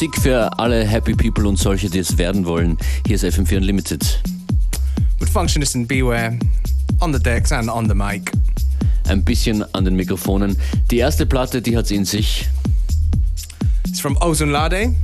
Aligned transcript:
Musik 0.00 0.22
für 0.22 0.58
alle 0.58 0.86
Happy 0.86 1.14
People 1.14 1.46
und 1.46 1.58
solche, 1.58 1.90
die 1.90 1.98
es 1.98 2.16
werden 2.16 2.46
wollen. 2.46 2.78
Hier 3.06 3.16
ist 3.16 3.24
FM4 3.26 3.58
Unlimited. 3.58 4.22
With 5.18 5.28
Functionist 5.28 5.76
and 5.76 5.86
Beware 5.86 6.38
on 7.00 7.12
the 7.12 7.18
decks 7.18 7.52
and 7.52 7.68
on 7.68 7.86
the 7.86 7.94
mic. 7.94 8.32
Ein 9.08 9.22
bisschen 9.22 9.62
an 9.74 9.84
den 9.84 9.96
Mikrofonen. 9.96 10.56
Die 10.90 10.96
erste 10.96 11.26
Platte, 11.26 11.60
die 11.60 11.76
hat's 11.76 11.90
in 11.90 12.06
sich. 12.06 12.48
It's 13.86 14.00
from 14.00 14.16
Ozone 14.22 14.50
Lade. 14.50 14.94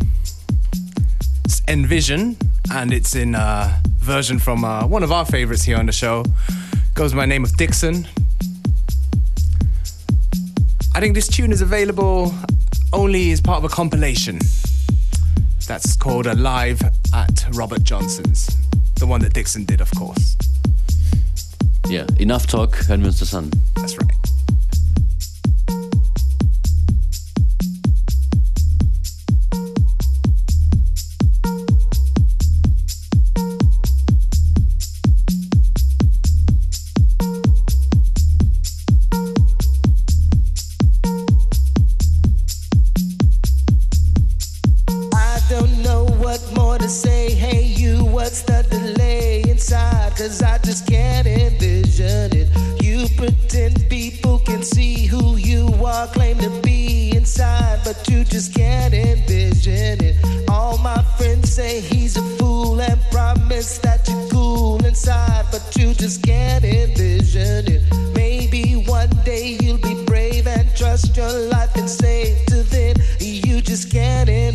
It's 1.45 1.63
Envision, 1.69 2.39
and 2.71 2.91
it's 2.91 3.15
in 3.15 3.35
a 3.35 3.79
version 4.01 4.39
from 4.39 4.65
uh, 4.65 4.87
one 4.87 5.05
of 5.05 5.13
our 5.13 5.27
favorites 5.27 5.63
here 5.63 5.79
on 5.79 5.85
the 5.85 5.93
show. 5.93 6.25
Goes 6.95 7.13
by 7.13 7.21
the 7.21 7.27
name 7.27 7.45
of 7.45 7.55
Dixon. 7.59 8.09
I 10.95 11.01
think 11.01 11.15
this 11.15 11.29
tune 11.29 11.53
is 11.53 11.61
available 11.61 12.33
only 12.95 13.31
as 13.33 13.43
part 13.43 13.63
of 13.63 13.71
a 13.71 13.75
compilation 13.75 14.39
that's 15.67 15.97
called 15.97 16.27
Alive 16.27 16.81
at 17.13 17.47
Robert 17.53 17.83
Johnson's. 17.83 18.47
The 18.97 19.07
one 19.07 19.21
that 19.23 19.35
Dixon 19.35 19.65
did, 19.65 19.81
of 19.81 19.91
course. 19.93 20.37
Yeah, 21.89 22.07
enough 22.19 22.47
talk, 22.47 22.77
hören 22.89 23.01
wir 23.01 23.09
uns 23.09 23.21
das 23.21 23.35
an. 23.35 23.51
That's 23.75 23.97
right. 23.99 24.06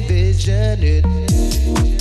envision 0.02 0.80
it. 0.83 2.00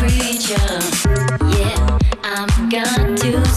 creature. 0.00 0.80
Yeah, 1.52 1.98
I'm 2.24 2.68
gone 2.70 3.16
too. 3.16 3.49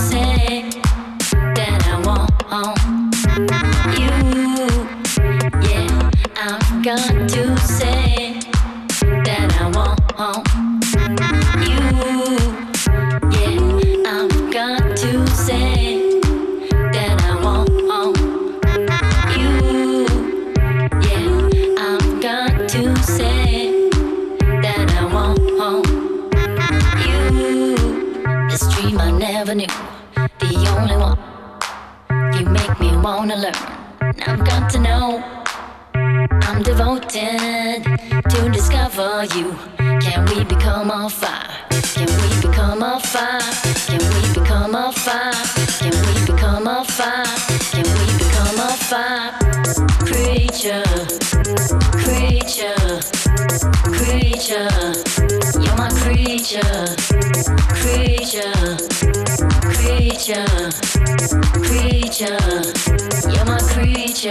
you're 62.24 63.46
my 63.46 63.60
creature. 63.74 64.30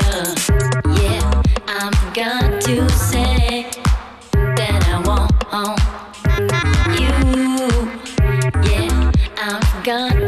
Yeah, 1.03 1.43
I'm 1.69 1.93
gonna 2.15 2.89
say 2.89 3.67
that 4.33 4.83
I 4.89 5.03
want 5.07 5.31
you. 6.99 7.13
Yeah, 8.71 9.13
I've. 9.85 10.22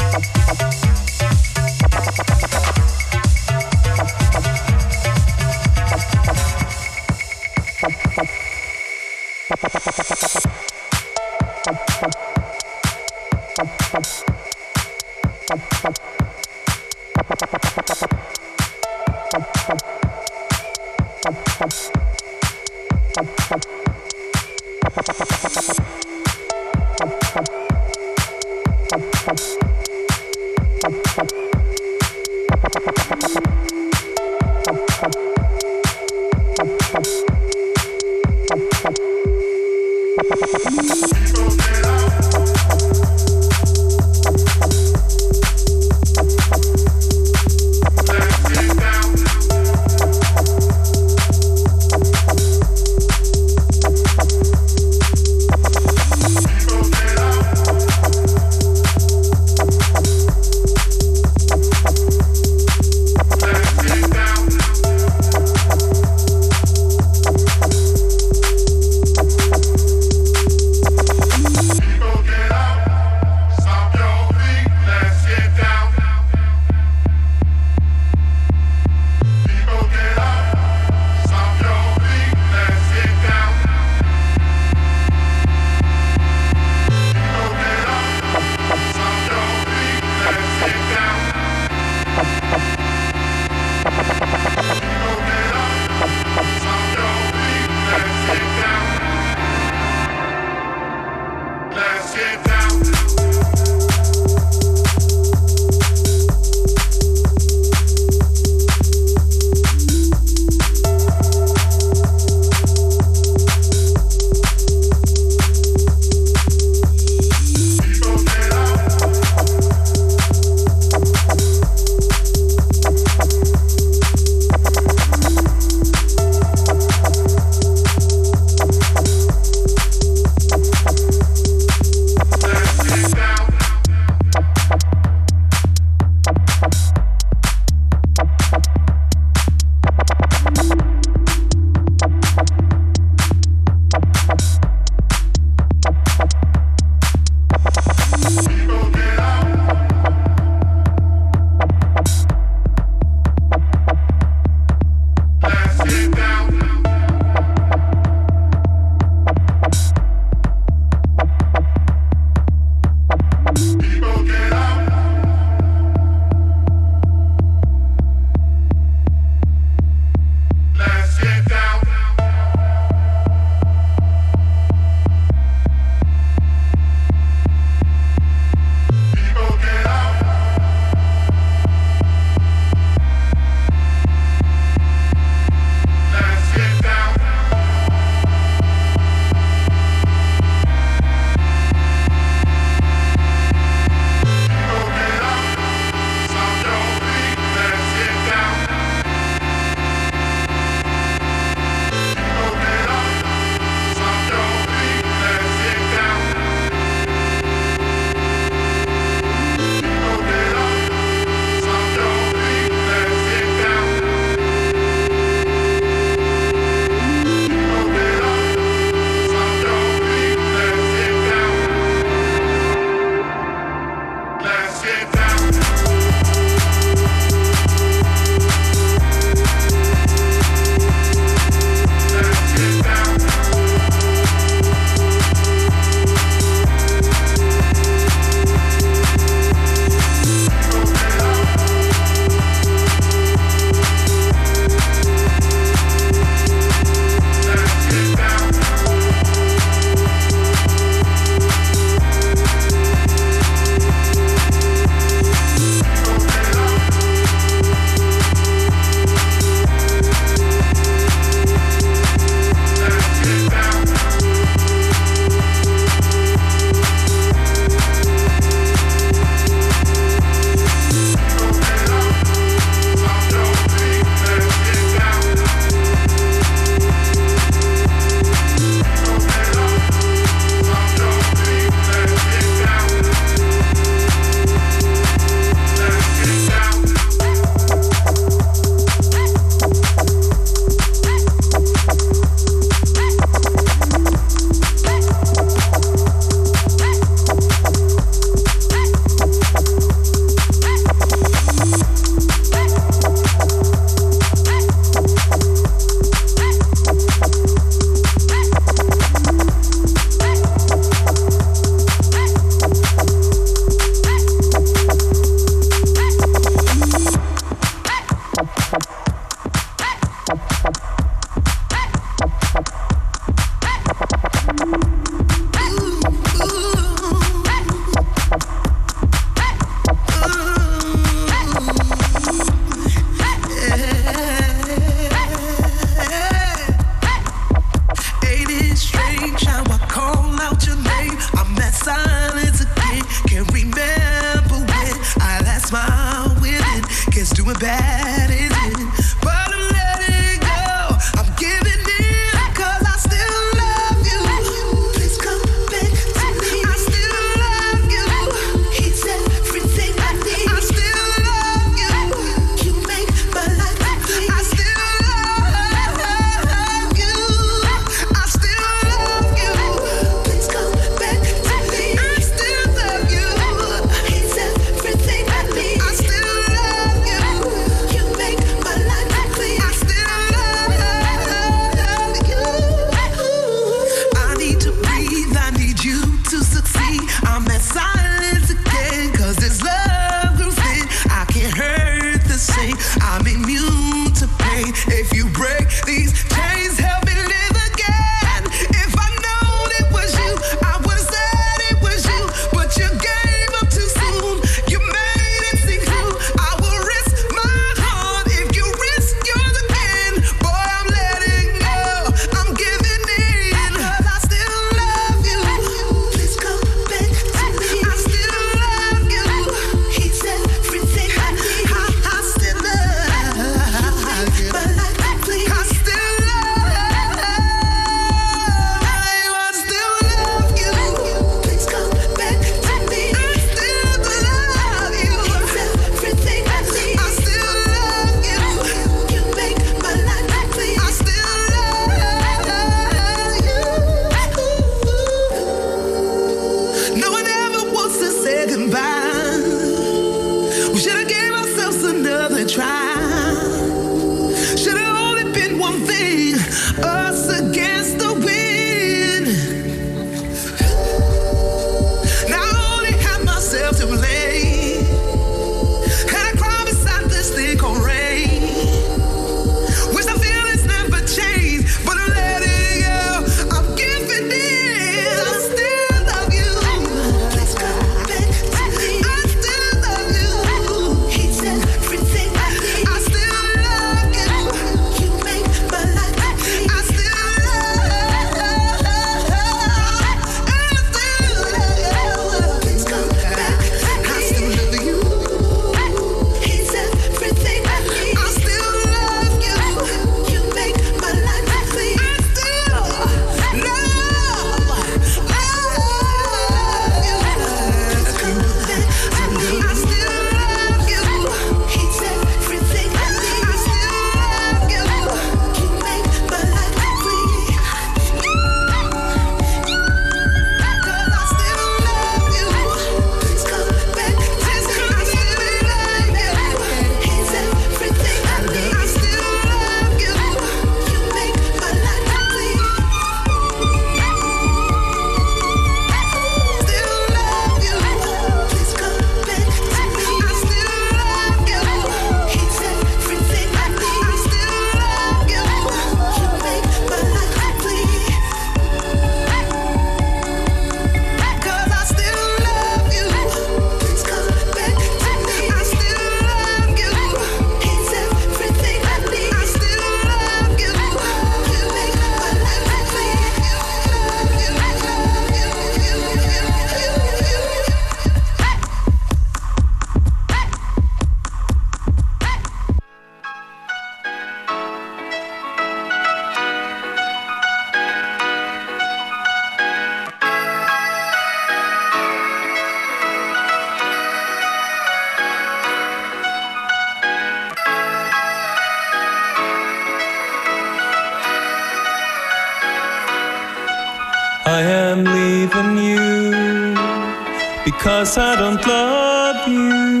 Because 598.08 598.24
I 598.24 598.36
don't 598.36 598.66
love 598.66 599.48
you. 599.48 600.00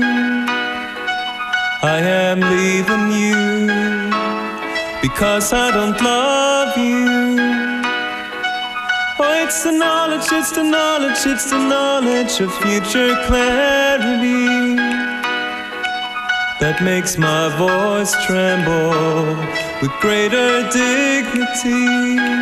I 1.82 1.98
am 2.00 2.40
leaving 2.40 3.12
you 3.12 3.68
because 5.02 5.52
I 5.52 5.70
don't 5.70 6.00
love 6.00 6.74
you. 6.78 7.36
Oh, 9.20 9.44
it's 9.44 9.62
the 9.62 9.72
knowledge, 9.72 10.26
it's 10.32 10.52
the 10.52 10.62
knowledge, 10.62 11.26
it's 11.26 11.50
the 11.50 11.58
knowledge 11.58 12.40
of 12.40 12.50
future 12.62 13.14
clarity 13.26 14.76
that 16.60 16.80
makes 16.82 17.18
my 17.18 17.54
voice 17.58 18.14
tremble 18.24 19.36
with 19.82 19.92
greater 20.00 20.62
dignity. 20.70 22.37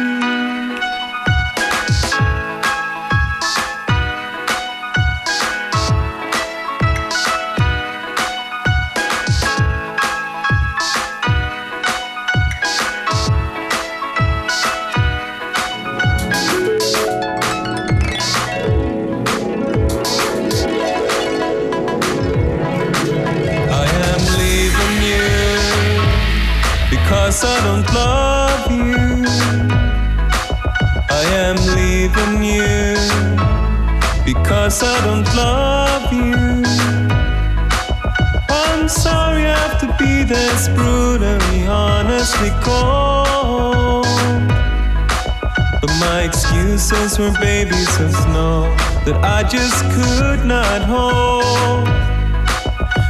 that 49.07 49.23
I 49.23 49.45
just 49.49 49.85
could 49.95 50.45
not 50.45 50.83
hold. 50.83 51.87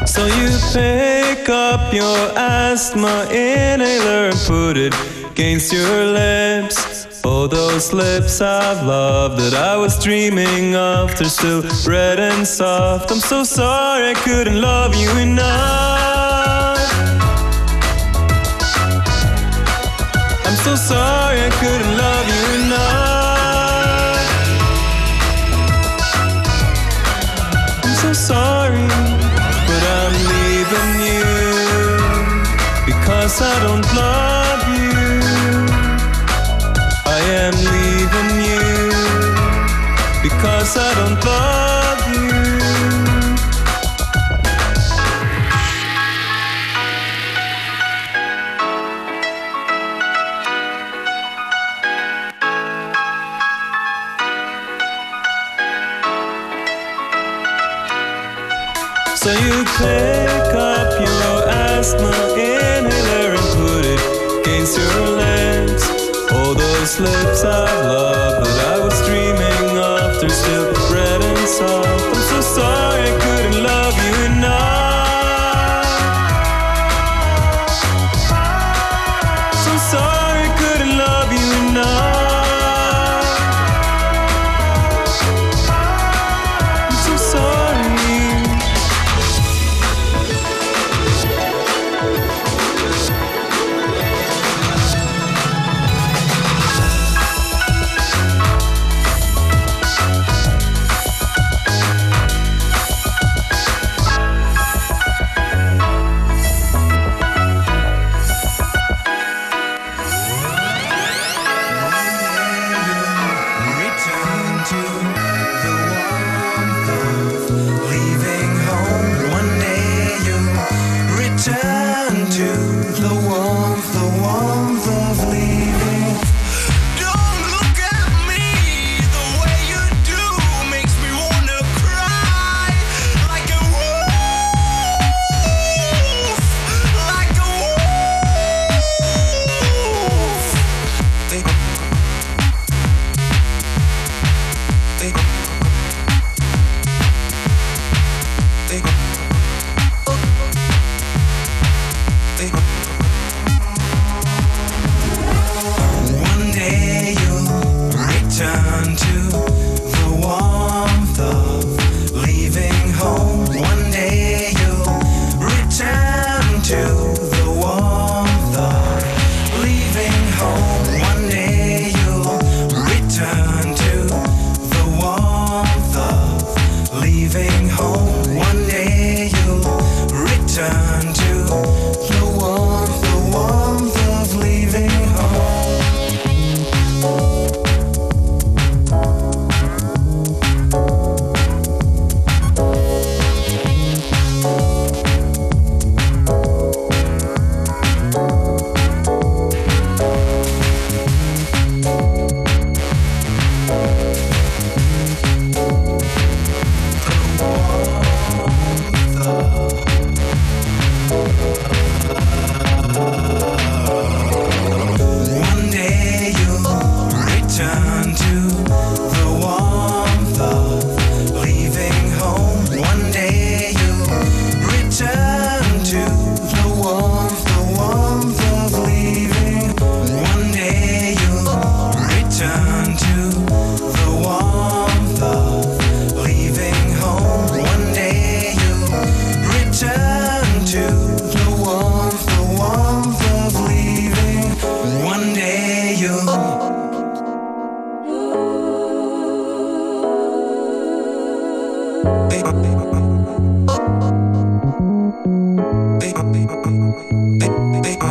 So 0.06 0.26
you 0.26 0.48
pick 0.72 1.48
up 1.48 1.92
your 1.92 2.18
asthma 2.37 3.24
inhaler 3.30 4.28
and 4.28 4.38
put 4.46 4.76
it 4.76 4.94
against 5.30 5.72
your 5.72 6.04
lips. 6.04 7.22
Oh, 7.24 7.46
those 7.46 7.92
lips 7.94 8.42
I've 8.42 8.87
loved 8.87 9.38
that 9.38 9.54
I 9.54 9.76
was 9.76 9.98
dreaming 10.02 10.76
of. 10.76 11.16
They're 11.18 11.28
still 11.28 11.62
red 11.87 12.20
and 12.20 12.46
soft. 12.46 13.11
I'm 13.11 13.18
so 13.18 13.42
sorry 13.42 14.11
I 14.11 14.14
couldn't 14.14 14.61
love 14.61 14.94
you 14.94 15.11
enough. 15.16 15.95
because 40.29 40.77
I 40.77 40.91
don't 40.99 41.25
love 41.25 42.03
you. 42.15 42.31
So 59.15 59.31
you 59.31 59.55
pick 59.79 60.55
up 60.55 60.91
your 60.99 61.39
asthma 61.49 62.11
inhaler 62.35 63.31
and 63.39 63.49
put 63.61 63.85
it 63.95 64.03
against 64.41 64.77
your 64.77 65.03
lips. 65.23 65.85
All 66.33 66.55
those 66.55 67.01
lips 67.01 67.45
I've 67.45 67.85
loved. 67.87 68.56
I'm 70.27 70.33
still 70.33 70.65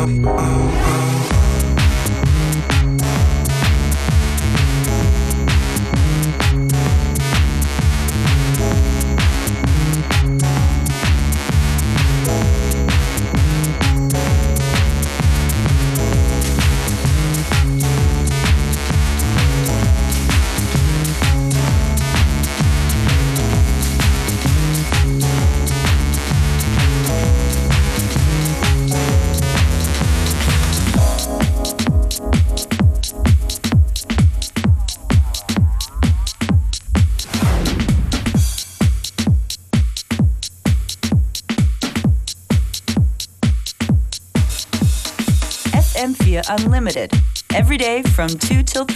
Oh. 0.08 0.65
From 48.28 48.38
2 48.38 48.62
till 48.64 48.84
3. 48.86 48.95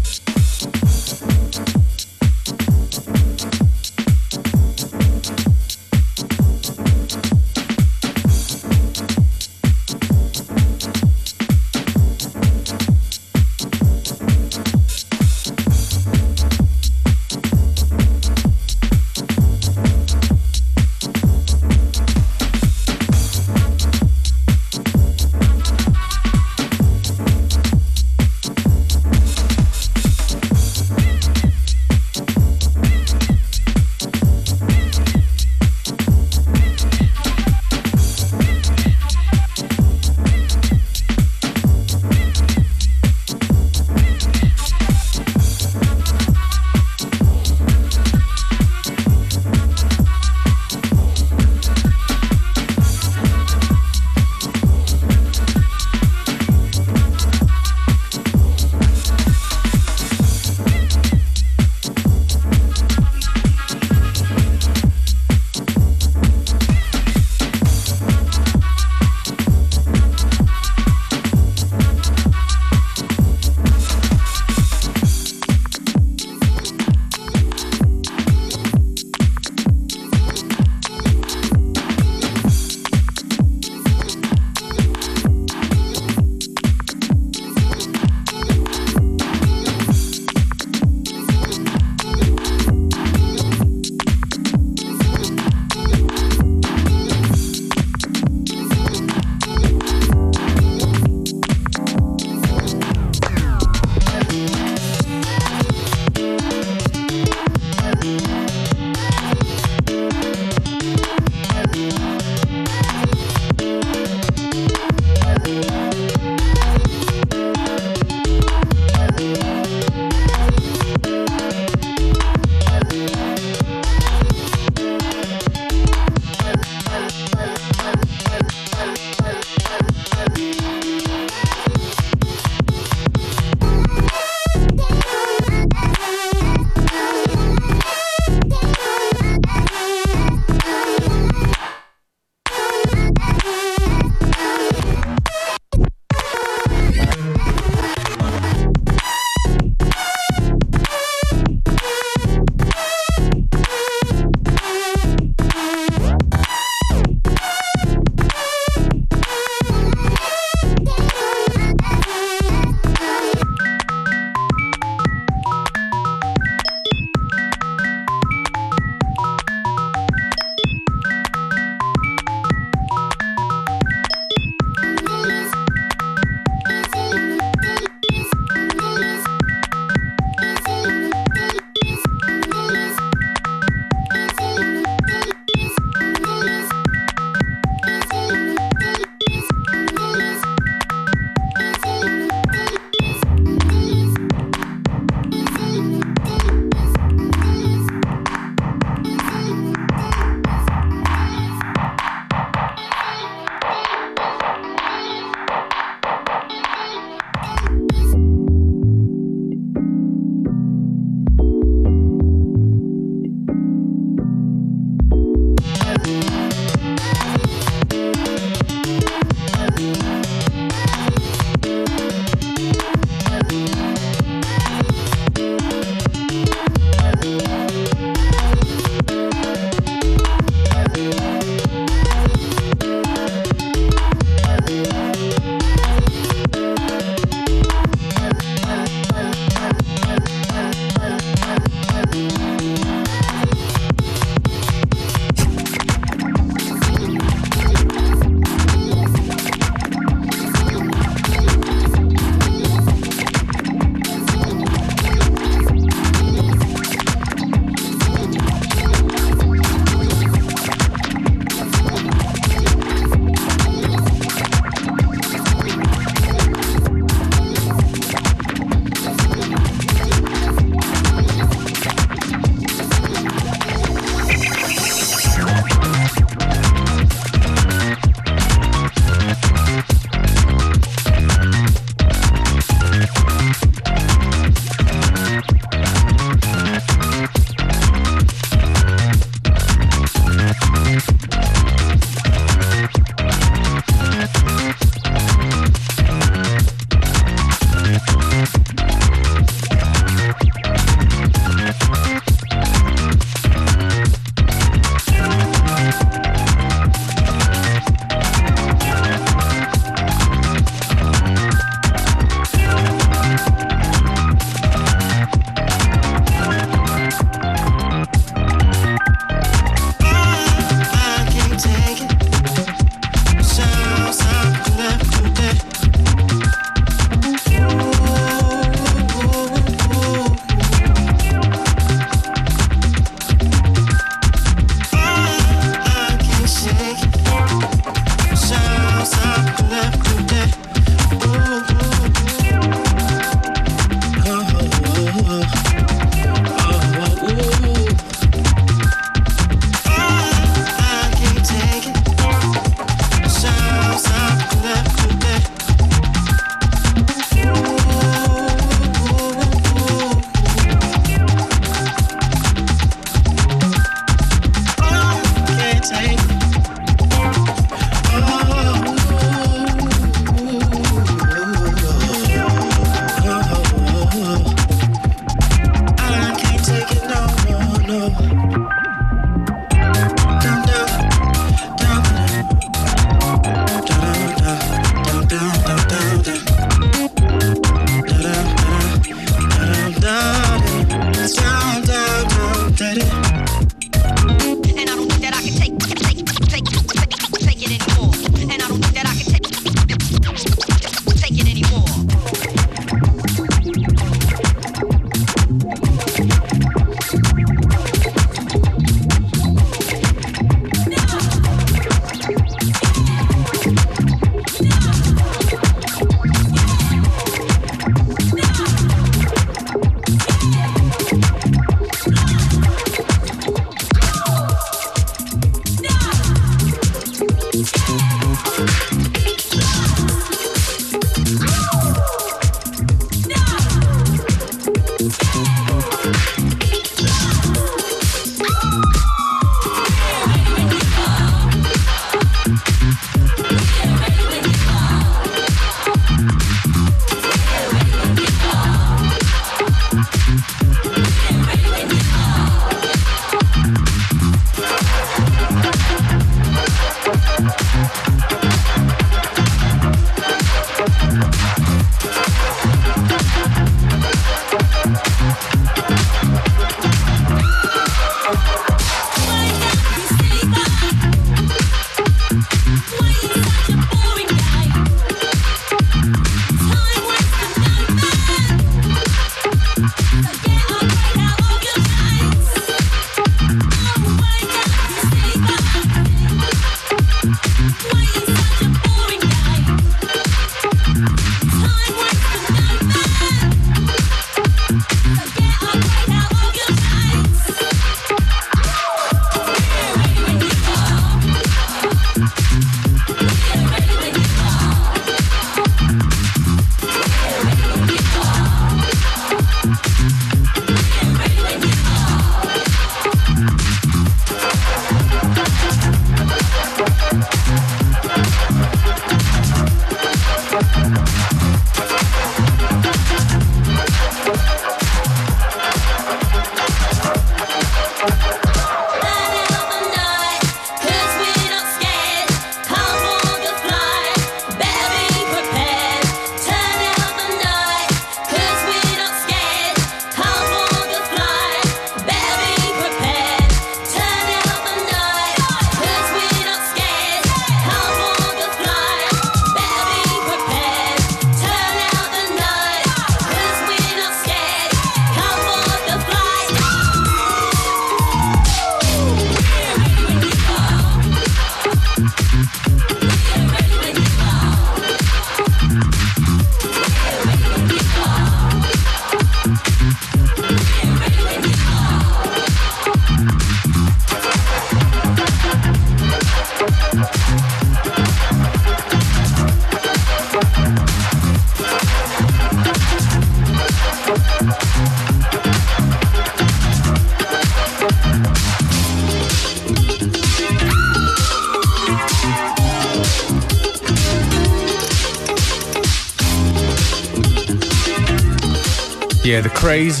Yeah, 599.30 599.42
The 599.42 599.48
Craze, 599.50 600.00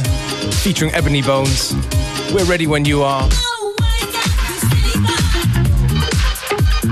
featuring 0.60 0.92
Ebony 0.92 1.22
Bones. 1.22 1.72
We're 2.34 2.44
ready 2.46 2.66
when 2.66 2.84
you 2.84 3.04
are. 3.04 3.22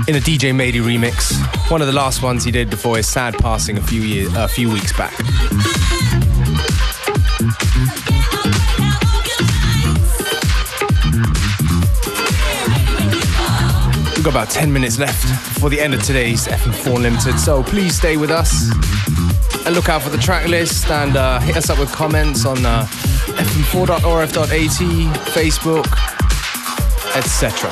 In 0.07 0.15
a 0.15 0.21
DJ 0.21 0.53
Mehdi 0.53 0.79
remix. 0.81 1.33
One 1.69 1.81
of 1.81 1.87
the 1.87 1.93
last 1.93 2.23
ones 2.23 2.45
he 2.45 2.51
did 2.51 2.69
before 2.69 2.95
his 2.95 3.09
sad 3.09 3.37
passing 3.39 3.77
a 3.77 3.81
few 3.81 4.01
years, 4.03 4.33
a 4.37 4.47
few 4.47 4.71
weeks 4.71 4.97
back. 4.97 5.17
We've 14.15 14.23
got 14.23 14.29
about 14.31 14.49
10 14.49 14.71
minutes 14.71 14.97
left 14.97 15.23
before 15.55 15.69
the 15.69 15.81
end 15.81 15.93
of 15.93 16.01
today's 16.03 16.47
FM4 16.47 17.01
Limited, 17.01 17.37
so 17.37 17.63
please 17.63 17.97
stay 17.97 18.15
with 18.15 18.31
us 18.31 18.69
and 19.65 19.75
look 19.75 19.89
out 19.89 20.01
for 20.01 20.09
the 20.09 20.17
track 20.17 20.47
list 20.47 20.89
and 20.89 21.15
uh, 21.15 21.39
hit 21.39 21.57
us 21.57 21.69
up 21.69 21.79
with 21.79 21.91
comments 21.91 22.45
on 22.45 22.65
uh, 22.65 22.85
fm4.orf.at, 22.85 24.49
Facebook, 25.33 25.87
etc. 27.15 27.69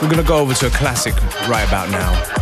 We're 0.00 0.08
gonna 0.08 0.22
go 0.22 0.38
over 0.38 0.54
to 0.54 0.66
a 0.66 0.70
classic 0.70 1.14
right 1.48 1.66
about 1.66 1.90
now. 1.90 2.37